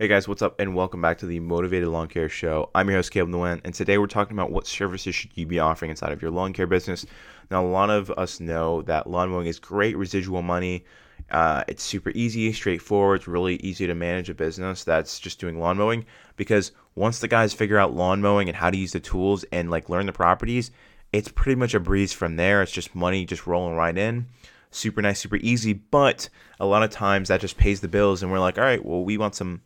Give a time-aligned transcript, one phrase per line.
[0.00, 0.60] Hey guys, what's up?
[0.60, 2.70] And welcome back to the Mowtivated Lawn Care Show.
[2.72, 5.58] I'm your host, Caleb Nguyen, and today we're talking about what services should you be
[5.58, 7.04] offering inside of your lawn care business.
[7.50, 10.84] Now, a lot of us know that lawn mowing is great residual money.
[11.32, 13.22] Uh, it's super easy, straightforward.
[13.22, 16.06] It's really easy to manage a business that's just doing lawn mowing
[16.36, 19.68] because once the guys figure out lawn mowing and how to use the tools and
[19.68, 20.70] like learn the properties,
[21.12, 22.62] it's pretty much a breeze from there.
[22.62, 24.28] It's just money just rolling right in
[24.70, 25.72] super nice, super easy.
[25.72, 26.28] But
[26.60, 29.02] a lot of times that just pays the bills, and we're like, all right, well,
[29.02, 29.62] we want some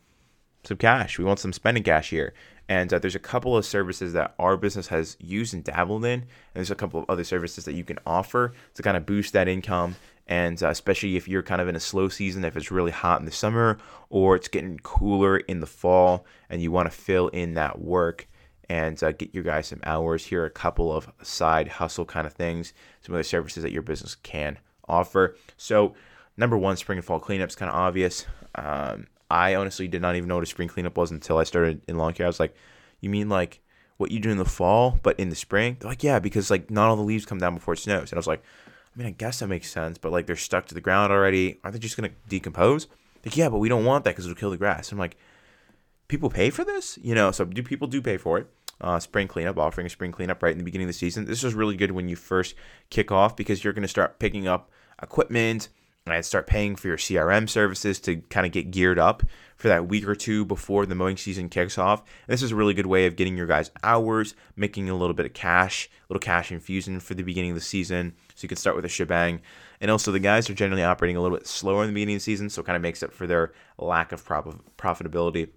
[0.64, 1.18] some cash.
[1.18, 2.34] We want some spending cash here.
[2.68, 6.20] And uh, there's a couple of services that our business has used and dabbled in.
[6.20, 9.32] And there's a couple of other services that you can offer to kind of boost
[9.32, 9.96] that income.
[10.28, 13.20] And uh, especially if you're kind of in a slow season, if it's really hot
[13.20, 17.28] in the summer or it's getting cooler in the fall and you want to fill
[17.28, 18.28] in that work
[18.68, 22.26] and uh, get your guys some hours, here are a couple of side hustle kind
[22.26, 25.36] of things, some other services that your business can offer.
[25.56, 25.94] So,
[26.36, 28.24] number one, spring and fall cleanups, kind of obvious.
[28.54, 31.80] Um, I honestly did not even know what a spring cleanup was until I started
[31.88, 32.26] in lawn care.
[32.26, 32.54] I was like,
[33.00, 33.60] you mean like
[33.96, 35.78] what you do in the fall, but in the spring?
[35.80, 38.12] They're like, yeah, because like not all the leaves come down before it snows.
[38.12, 40.66] And I was like, I mean, I guess that makes sense, but like they're stuck
[40.66, 41.58] to the ground already.
[41.64, 42.88] Aren't they just gonna decompose?
[43.24, 44.92] Like, yeah, but we don't want that because it'll kill the grass.
[44.92, 45.16] I'm like,
[46.08, 47.30] people pay for this, you know?
[47.30, 48.48] So do people do pay for it?
[48.82, 51.24] Uh, spring cleanup, offering a spring cleanup right in the beginning of the season.
[51.24, 52.54] This is really good when you first
[52.90, 55.70] kick off because you're going to start picking up equipment
[56.06, 59.22] and start paying for your CRM services to kind of get geared up
[59.56, 62.00] for that week or two before the mowing season kicks off.
[62.00, 65.14] And this is a really good way of getting your guys hours, making a little
[65.14, 68.14] bit of cash, a little cash infusion for the beginning of the season.
[68.34, 69.40] So you can start with a shebang.
[69.80, 72.20] And also, the guys are generally operating a little bit slower in the beginning of
[72.20, 75.48] the season, so it kind of makes up for their lack of profitability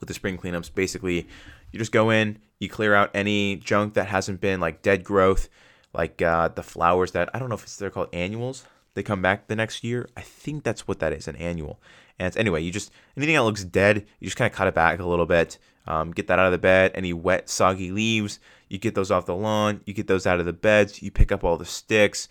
[0.00, 0.74] with the spring cleanups.
[0.74, 1.26] Basically,
[1.72, 5.48] you just go in, you clear out any junk that hasn't been like dead growth,
[5.94, 8.64] like uh, the flowers that I don't know if it's they're called annuals
[8.98, 10.08] they come back the next year.
[10.16, 11.80] I think that's what that is, an annual.
[12.18, 14.98] And anyway, you just anything that looks dead, you just kind of cut it back
[14.98, 16.90] a little bit, um, get that out of the bed.
[16.96, 20.46] Any wet, soggy leaves, you get those off the lawn, you get those out of
[20.46, 22.28] the beds, you pick up all the sticks.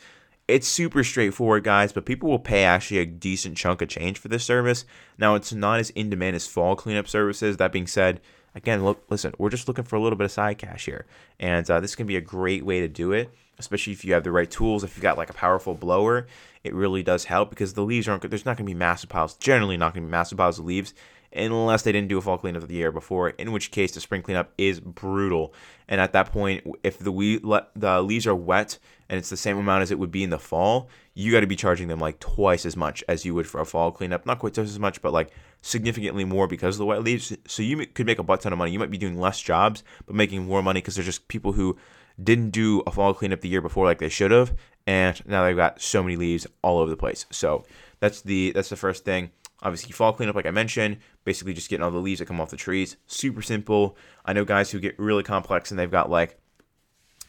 [0.50, 4.28] It's super straightforward, guys, but people will pay actually a decent chunk of change for
[4.28, 4.84] this service.
[5.18, 7.56] Now, it's not as in demand as fall cleanup services.
[7.58, 8.20] That being said,
[8.56, 11.06] again, look, listen, we're just looking for a little bit of side cash here,
[11.40, 14.24] and uh, this can be a great way to do it especially if you have
[14.24, 14.84] the right tools.
[14.84, 16.28] If you got like a powerful blower,
[16.68, 18.30] it really does help because the leaves aren't.
[18.30, 19.36] There's not going to be massive piles.
[19.36, 20.94] Generally, not going to be massive piles of leaves
[21.34, 23.30] unless they didn't do a fall cleanup of the year before.
[23.30, 25.54] In which case, the spring cleanup is brutal.
[25.88, 28.78] And at that point, if the we the leaves are wet
[29.10, 31.48] and it's the same amount as it would be in the fall, you got to
[31.48, 34.26] be charging them like twice as much as you would for a fall cleanup.
[34.26, 37.36] Not quite twice as much, but like significantly more because of the wet leaves.
[37.48, 38.72] So you could make a butt ton of money.
[38.72, 41.78] You might be doing less jobs, but making more money because there's just people who
[42.22, 44.54] didn't do a fall cleanup the year before like they should have,
[44.88, 47.28] and now they've got so many leaves all over the place.
[47.30, 47.66] So
[48.00, 49.32] that's the that's the first thing.
[49.62, 52.52] Obviously, fall cleanup, like I mentioned, basically just getting all the leaves that come off
[52.52, 52.96] the trees.
[53.06, 53.98] Super simple.
[54.24, 56.40] I know guys who get really complex and they've got like,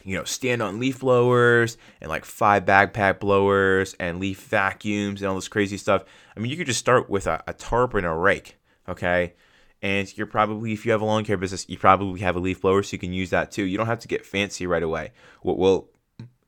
[0.05, 5.29] you know, stand on leaf blowers and like five backpack blowers and leaf vacuums and
[5.29, 6.05] all this crazy stuff.
[6.37, 8.57] I mean, you could just start with a, a tarp and a rake,
[8.89, 9.35] okay?
[9.81, 12.61] and you're probably if you have a lawn care business you probably have a leaf
[12.63, 15.13] blower so you can use that too you don't have to get fancy right away
[15.43, 15.89] what we'll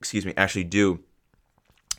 [0.01, 0.99] excuse me actually do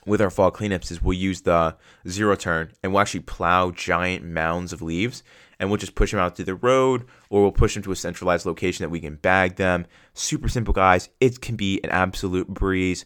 [0.05, 1.77] with our fall cleanups is we'll use the
[2.09, 5.23] zero turn and we'll actually plow giant mounds of leaves
[5.61, 7.97] and we'll just push them out to the road or we'll push them to a
[7.97, 9.87] centralized location that we can bag them.
[10.15, 11.09] Super simple guys.
[11.21, 13.05] It can be an absolute breeze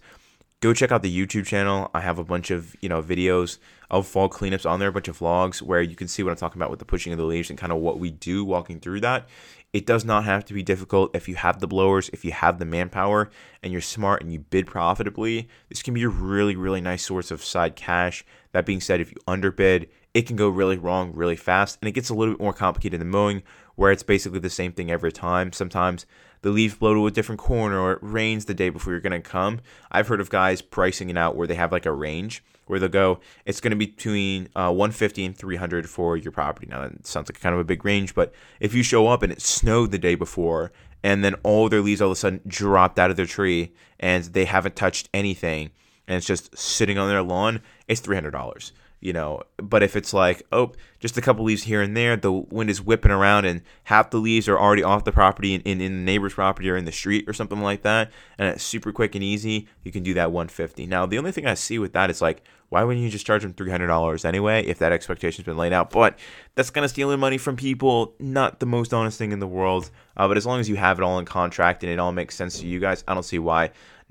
[0.67, 1.91] go check out the YouTube channel.
[1.95, 5.07] I have a bunch of you know videos of fall cleanups on there, a bunch
[5.07, 7.25] of vlogs where you can see what I'm talking about with the pushing of the
[7.25, 9.29] leaves and kind of what we do walking through that.
[9.73, 12.59] It does not have to be difficult if you have the blowers, if you have
[12.59, 13.31] the manpower,
[13.63, 15.49] and you're smart and you bid profitably.
[15.69, 18.25] This can be a really, really nice source of side cash.
[18.53, 21.93] That being said, if you underbid, it can go really wrong really fast, and it
[21.93, 23.43] gets a little bit more complicated than mowing,
[23.75, 25.53] where it's basically the same thing every time.
[25.53, 26.07] Sometimes
[26.43, 29.21] the leaves blow to a different corner or it rains the day before you're going
[29.21, 29.61] to come.
[29.91, 32.89] I've heard of guys pricing it out where they have like a range where they'll
[32.89, 36.67] go, it's going to be between uh, 150 and 300 for your property.
[36.69, 39.33] Now, that sounds like kind of a big range, but if you show up and
[39.33, 40.73] it snowed the day before
[41.03, 44.25] and then all their leaves all of a sudden dropped out of their tree and
[44.25, 45.71] they haven't touched anything
[46.09, 49.43] and it's just sitting on their lawn, it's $300 you know.
[49.57, 52.83] But if it's like, oh, just a couple leaves here and there, the wind is
[52.83, 56.05] whipping around and half the leaves are already off the property and in, in the
[56.05, 59.25] neighbor's property or in the street or something like that, and it's super quick and
[59.25, 60.87] easy, you can do that 150.
[60.87, 63.43] Now, the only thing I see with that is like, why wouldn't you just charge
[63.43, 65.91] them $300 anyway if that expectation's been laid out?
[65.91, 66.19] But
[66.55, 68.15] that's kind of stealing money from people.
[68.19, 69.91] Not the most honest thing in the world.
[70.17, 72.35] Uh, but as long as you have it all in contract and it all makes
[72.35, 73.71] sense to you guys, I don't see why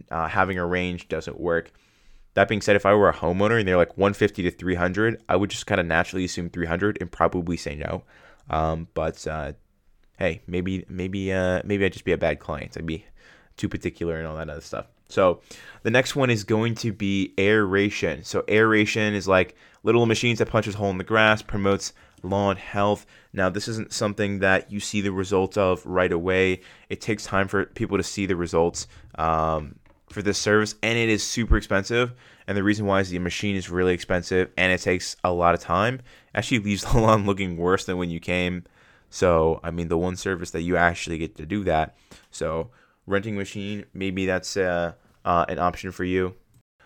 [0.09, 1.71] uh, having a range doesn't work.
[2.35, 5.35] That being said, if I were a homeowner and they're like 150 to 300, I
[5.35, 8.03] would just kind of naturally assume 300 and probably say no.
[8.49, 9.53] Um, but uh,
[10.17, 12.77] hey, maybe maybe uh, maybe I'd just be a bad client.
[12.77, 13.05] I'd be
[13.57, 14.87] too particular and all that other stuff.
[15.07, 15.41] So
[15.83, 18.23] the next one is going to be aeration.
[18.23, 21.93] So aeration is like little machines that punches hole in the grass, promotes
[22.23, 23.05] lawn health.
[23.33, 26.61] Now this isn't something that you see the results of right away.
[26.89, 29.75] It takes time for people to see the results um,
[30.09, 32.13] for this service, and it is super expensive.
[32.47, 35.55] And the reason why is the machine is really expensive, and it takes a lot
[35.55, 36.01] of time.
[36.33, 38.63] Actually, leaves the lawn looking worse than when you came.
[39.09, 41.97] So I mean, the one service that you actually get to do that.
[42.31, 42.71] So
[43.07, 44.93] renting machine, maybe that's uh,
[45.23, 46.35] uh, an option for you.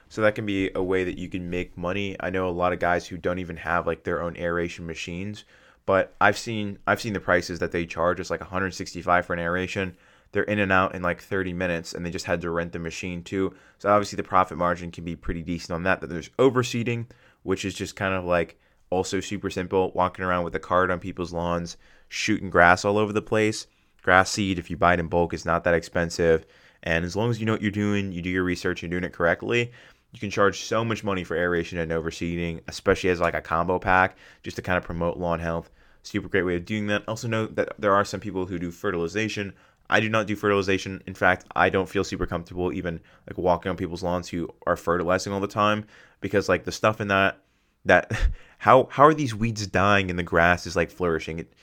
[0.09, 2.15] So that can be a way that you can make money.
[2.19, 5.45] I know a lot of guys who don't even have like their own aeration machines,
[5.85, 8.19] but I've seen I've seen the prices that they charge.
[8.19, 9.95] It's like 165 for an aeration.
[10.31, 12.79] They're in and out in like 30 minutes, and they just had to rent the
[12.79, 13.53] machine too.
[13.79, 16.01] So obviously the profit margin can be pretty decent on that.
[16.01, 17.07] That there's overseeding,
[17.43, 18.59] which is just kind of like
[18.89, 21.77] also super simple, walking around with a card on people's lawns,
[22.07, 23.67] shooting grass all over the place
[24.01, 26.45] grass seed, if you buy it in bulk, is not that expensive.
[26.83, 29.03] And as long as you know what you're doing, you do your research, you're doing
[29.03, 29.71] it correctly,
[30.11, 33.77] you can charge so much money for aeration and overseeding, especially as like a combo
[33.77, 35.69] pack, just to kind of promote lawn health.
[36.01, 37.03] Super great way of doing that.
[37.07, 39.53] Also note that there are some people who do fertilization.
[39.89, 41.01] I do not do fertilization.
[41.07, 44.75] In fact, I don't feel super comfortable even like walking on people's lawns who are
[44.75, 45.85] fertilizing all the time
[46.21, 47.39] because like the stuff in that
[47.85, 48.11] that
[48.59, 51.39] how how are these weeds dying and the grass is like flourishing?
[51.39, 51.53] It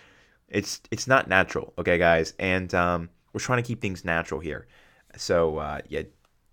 [0.48, 4.66] it's it's not natural, okay, guys, and um, we're trying to keep things natural here.
[5.16, 6.02] So uh, yeah,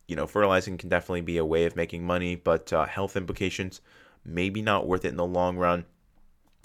[0.07, 3.81] you know, fertilizing can definitely be a way of making money, but uh, health implications
[4.25, 5.85] maybe not worth it in the long run.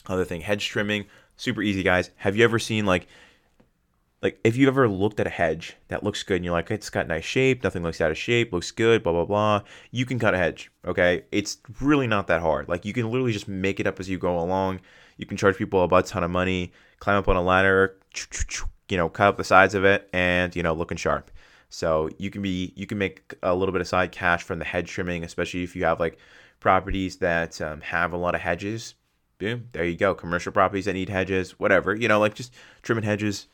[0.06, 1.06] Other thing, hedge trimming,
[1.36, 2.10] super easy, guys.
[2.16, 3.06] Have you ever seen like
[4.22, 6.90] like if you ever looked at a hedge that looks good and you're like it's
[6.90, 10.18] got nice shape nothing looks out of shape looks good blah blah blah you can
[10.18, 13.78] cut a hedge okay it's really not that hard like you can literally just make
[13.78, 14.80] it up as you go along
[15.16, 17.96] you can charge people a butt ton of money climb up on a ladder,
[18.88, 21.30] you know, cut up the sides of it, and you know, looking sharp.
[21.68, 24.64] So you can be you can make a little bit of side cash from the
[24.64, 26.18] hedge trimming, especially if you have like
[26.60, 28.94] properties that um, have a lot of hedges.
[29.38, 30.14] Boom, there you go.
[30.14, 31.94] Commercial properties that need hedges, whatever.
[31.94, 33.48] You know, like just trimming hedges.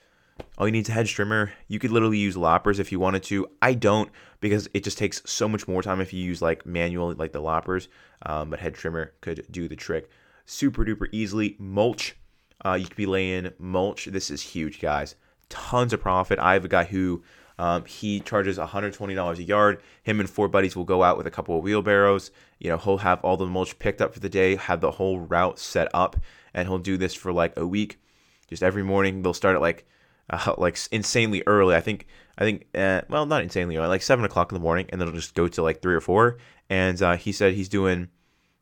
[0.59, 1.53] All you need is a hedge trimmer.
[1.69, 3.49] You could literally use loppers if you wanted to.
[3.63, 4.11] I don't
[4.41, 7.41] because it just takes so much more time if you use like manual, like the
[7.41, 7.89] loppers.
[8.23, 10.11] Um, but head trimmer could do the trick
[10.47, 11.57] super duper easily.
[11.59, 12.17] Mulch
[12.65, 14.07] uh, you could be laying mulch.
[14.07, 15.17] This is huge, guys.
[15.49, 16.39] Tons of profit.
[16.39, 17.23] I have a guy who
[17.59, 19.83] um, he charges $120 a yard.
[20.03, 22.31] Him and four buddies will go out with a couple of wheelbarrows.
[22.59, 25.21] You know, he'll have all the mulch picked up for the day, have the whole
[25.21, 26.17] route set up,
[26.55, 28.01] and he'll do this for like a week.
[28.49, 29.87] Just every morning, they'll start at like
[30.31, 31.75] uh, like insanely early.
[31.75, 32.07] I think
[32.39, 35.09] I think uh, well, not insanely early, like seven o'clock in the morning, and then
[35.09, 36.39] it'll just go to like three or four.
[36.71, 38.09] And uh, he said he's doing,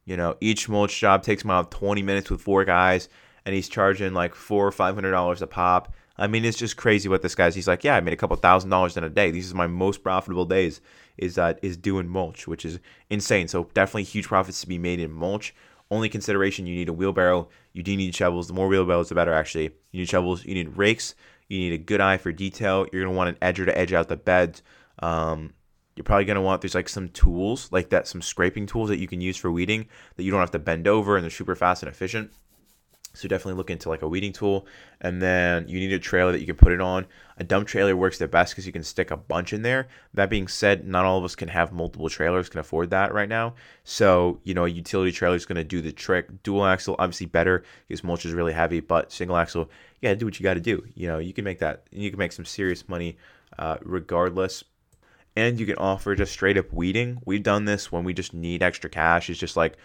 [0.04, 3.08] you know, each mulch job takes him about 20 minutes with four guys
[3.44, 5.92] and he's charging like four or five hundred dollars a pop.
[6.18, 7.54] I mean, it's just crazy what this guy's.
[7.54, 9.30] He's like, yeah, I made a couple thousand dollars in a day.
[9.30, 10.80] These are my most profitable days.
[11.18, 12.78] Is that uh, is doing mulch, which is
[13.10, 13.48] insane.
[13.48, 15.54] So definitely huge profits to be made in mulch.
[15.90, 17.48] Only consideration: you need a wheelbarrow.
[17.72, 18.48] You do need shovels.
[18.48, 19.32] The more wheelbarrows, the better.
[19.32, 20.44] Actually, you need shovels.
[20.44, 21.14] You need rakes.
[21.52, 22.86] You need a good eye for detail.
[22.90, 24.62] You're gonna want an edger to edge out the beds.
[25.00, 25.52] Um,
[25.94, 29.06] you're probably gonna want there's like some tools like that, some scraping tools that you
[29.06, 31.82] can use for weeding that you don't have to bend over and they're super fast
[31.82, 32.32] and efficient.
[33.14, 34.66] So definitely look into like a weeding tool,
[35.00, 37.06] and then you need a trailer that you can put it on.
[37.36, 39.88] A dump trailer works the best because you can stick a bunch in there.
[40.14, 43.28] That being said, not all of us can have multiple trailers, can afford that right
[43.28, 43.54] now.
[43.84, 46.42] So you know, a utility trailer is going to do the trick.
[46.42, 50.38] Dual axle, obviously better because mulch is really heavy, but single axle, yeah, do what
[50.38, 50.84] you got to do.
[50.94, 51.84] You know, you can make that.
[51.90, 53.16] You can make some serious money,
[53.58, 54.64] uh, regardless.
[55.34, 57.18] And you can offer just straight up weeding.
[57.24, 59.30] We've done this when we just need extra cash.
[59.30, 59.78] It's just like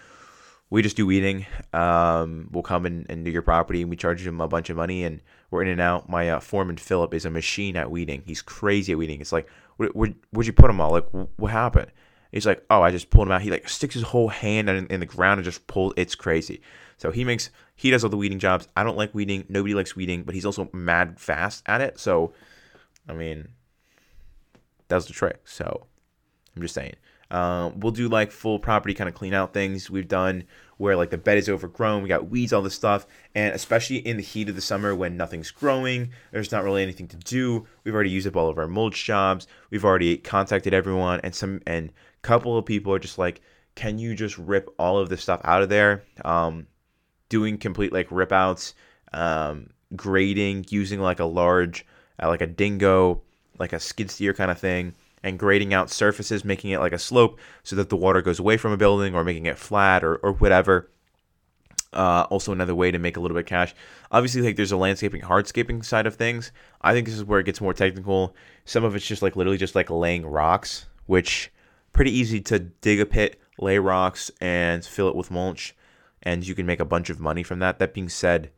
[0.70, 1.46] we just do weeding.
[1.74, 4.76] Um, we'll come and, and do your property and we charge him a bunch of
[4.76, 6.10] money and we're in and out.
[6.10, 8.24] My uh, foreman Philip is a machine at weeding.
[8.26, 9.22] He's crazy at weeding.
[9.22, 9.48] It's like,
[9.78, 10.92] where, where, would you put him all?
[10.92, 11.08] Like,
[11.38, 11.92] what happened?
[12.32, 13.42] He's like, oh, I just pulled him out.
[13.42, 15.94] He like sticks his whole hand in, in the ground and just pulls.
[15.96, 16.62] It's crazy.
[16.98, 18.68] So he makes he does all the weeding jobs.
[18.76, 19.46] I don't like weeding.
[19.48, 22.00] Nobody likes weeding, but he's also mad fast at it.
[22.00, 22.34] So,
[23.08, 23.50] I mean,
[24.88, 25.40] that's the trick.
[25.46, 25.86] So,
[26.56, 26.96] I'm just saying.
[27.30, 29.90] Um, we'll do like full property kind of clean out things.
[29.90, 30.46] We've done
[30.78, 34.18] where like the bed is overgrown, we got weeds, all this stuff, and especially in
[34.18, 37.66] the heat of the summer when nothing's growing, there's not really anything to do.
[37.84, 39.48] We've already used up all of our mulch jobs.
[39.72, 43.42] We've already contacted everyone, and some and a couple of people are just like,
[43.76, 46.68] "Can you just rip all of this stuff out of there?" Um,
[47.30, 48.74] doing complete like rip outs,
[49.14, 51.86] um, grading using like a large,
[52.22, 53.24] uh, like a dingo,
[53.58, 54.94] like a skid steer kind of thing
[55.24, 58.58] and grading out surfaces, making it like a slope so that the water goes away
[58.58, 60.90] from a building or making it flat or, or whatever.
[61.94, 63.74] Uh, also, another way to make a little bit of cash.
[64.12, 66.52] Obviously, like there's a landscaping, hardscaping side of things.
[66.82, 68.36] I think this is where it gets more technical.
[68.66, 71.52] Some of it's just like literally just like laying rocks, which
[71.94, 75.76] pretty easy to dig a pit, lay rocks, and fill it with mulch,
[76.22, 77.80] and you can make a bunch of money from that.
[77.80, 78.52] That being said,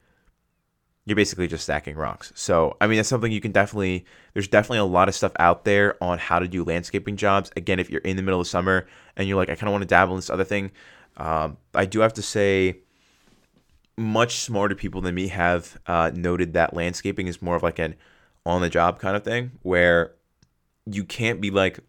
[1.09, 2.31] you're basically just stacking rocks.
[2.35, 5.65] So, I mean, that's something you can definitely, there's definitely a lot of stuff out
[5.65, 7.51] there on how to do landscaping jobs.
[7.57, 8.87] Again, if you're in the middle of summer
[9.17, 10.71] and you're like, I kind of want to dabble in this other thing,
[11.17, 12.77] um, I do have to say,
[13.97, 17.95] much smarter people than me have uh, noted that landscaping is more of like an
[18.45, 20.13] on the job kind of thing where
[20.85, 21.79] you can't be like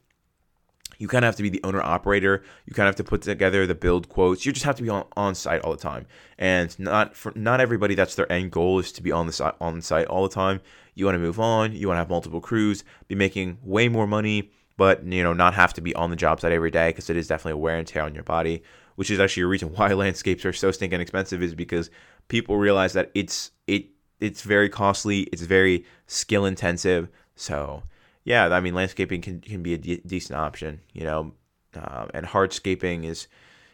[1.01, 2.45] you kind of have to be the owner operator.
[2.67, 4.47] You kind of have to put together the build quotes.
[4.47, 6.07] You just have to be on, on site all the time.
[6.39, 9.55] And not for not everybody that's their end goal is to be on the site
[9.61, 10.61] on site all the time.
[10.95, 11.73] You want to move on.
[11.73, 15.53] You want to have multiple crews be making way more money but you know not
[15.53, 17.77] have to be on the job site every day because it is definitely a wear
[17.77, 18.63] and tear on your body
[18.95, 21.91] which is actually a reason why landscapes are so stinking expensive is because
[22.29, 23.89] people realize that it's it
[24.21, 27.09] it's very costly, it's very skill intensive.
[27.35, 27.83] So
[28.25, 31.33] yeah, I mean landscaping can can be a de- decent option, you know,
[31.75, 33.29] uh, and hardscaping is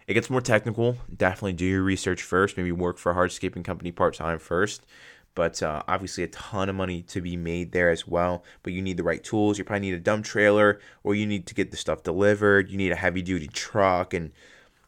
[0.07, 0.97] it gets more technical.
[1.15, 2.57] Definitely do your research first.
[2.57, 4.87] Maybe work for a hardscaping company part time first.
[5.35, 8.43] But uh, obviously, a ton of money to be made there as well.
[8.63, 9.59] But you need the right tools.
[9.59, 12.71] You probably need a dump trailer, or you need to get the stuff delivered.
[12.71, 14.33] You need a heavy duty truck, and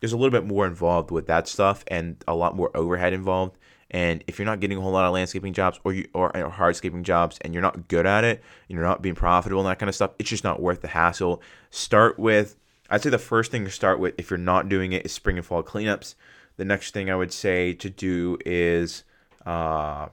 [0.00, 3.58] there's a little bit more involved with that stuff and a lot more overhead involved.
[3.90, 6.50] And if you're not getting a whole lot of landscaping jobs or you or, or
[6.50, 9.88] hardscaping jobs and you're not good at it, you're not being profitable and that kind
[9.88, 11.42] of stuff, it's just not worth the hassle.
[11.70, 12.56] Start with
[12.90, 15.36] I'd say the first thing to start with if you're not doing it is spring
[15.36, 16.14] and fall cleanups.
[16.56, 19.04] The next thing I would say to do is
[19.46, 20.08] uh,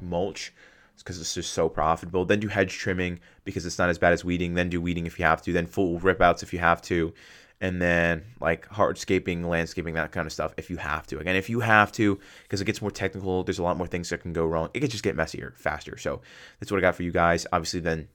[0.00, 0.52] mulch
[1.04, 2.24] because it's just so profitable.
[2.24, 4.54] Then do hedge trimming because it's not as bad as weeding.
[4.54, 5.52] Then do weeding if you have to.
[5.52, 7.12] Then full rip outs if you have to
[7.64, 11.18] and then like hardscaping, landscaping, that kind of stuff if you have to.
[11.18, 14.10] Again, if you have to, because it gets more technical, there's a lot more things
[14.10, 14.68] that can go wrong.
[14.74, 15.96] It can just get messier faster.
[15.96, 16.20] So
[16.60, 17.46] that's what I got for you guys.
[17.54, 18.08] Obviously, then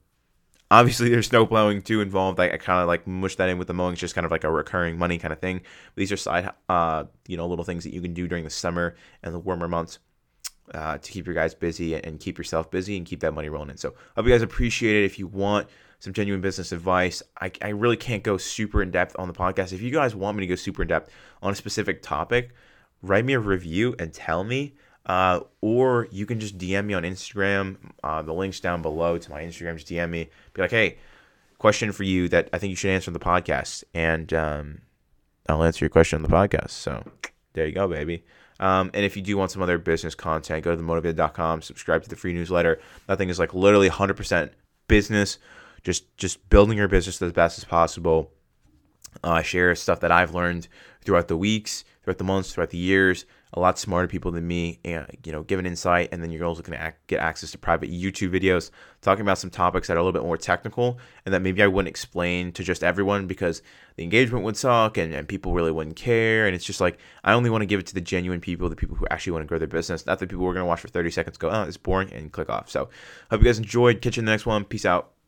[0.70, 2.38] obviously there's snow plowing too involved.
[2.38, 3.94] I, I kind of like mush that in with the mowing.
[3.94, 5.58] It's just kind of like a recurring money kind of thing.
[5.58, 8.50] But these are side, uh, you know, little things that you can do during the
[8.50, 9.98] summer and the warmer months.
[10.72, 13.70] Uh, to keep your guys busy and keep yourself busy and keep that money rolling
[13.70, 13.76] in.
[13.76, 15.04] So, I hope you guys appreciate it.
[15.04, 15.66] If you want
[16.00, 17.22] some genuine business advice.
[17.40, 19.72] I, I really can't go super in depth on the podcast.
[19.72, 22.50] If you guys want me to go super in depth on a specific topic,
[23.02, 24.74] write me a review and tell me.
[25.06, 27.76] Uh, or you can just DM me on Instagram.
[28.02, 29.76] Uh, the link's down below to my Instagram.
[29.76, 30.30] Just DM me.
[30.54, 30.98] Be like, hey,
[31.58, 33.84] question for you that I think you should answer on the podcast.
[33.94, 34.80] And um,
[35.48, 36.70] I'll answer your question on the podcast.
[36.70, 37.04] So
[37.52, 38.24] there you go, baby.
[38.58, 42.08] Um, and if you do want some other business content, go to themowtivated.com, subscribe to
[42.08, 42.78] the free newsletter.
[43.06, 44.50] That thing is like literally 100%
[44.86, 45.38] business
[45.82, 48.30] just just building your business as best as possible.
[49.24, 50.68] Uh, share stuff that I've learned
[51.04, 53.26] throughout the weeks, throughout the months, throughout the years.
[53.52, 56.44] A lot smarter people than me, and you know, give an insight, and then you're
[56.44, 58.70] also going to get access to private YouTube videos
[59.00, 61.66] talking about some topics that are a little bit more technical, and that maybe I
[61.66, 63.60] wouldn't explain to just everyone because
[63.96, 66.46] the engagement would suck, and, and people really wouldn't care.
[66.46, 68.76] And it's just like I only want to give it to the genuine people, the
[68.76, 70.68] people who actually want to grow their business, not the people who are going to
[70.68, 72.70] watch for 30 seconds, go, oh, it's boring, and click off.
[72.70, 72.88] So,
[73.32, 74.00] hope you guys enjoyed.
[74.00, 74.64] Catch you in the next one.
[74.64, 75.10] Peace out.